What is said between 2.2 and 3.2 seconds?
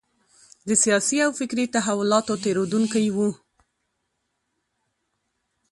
تېرېدونکی و.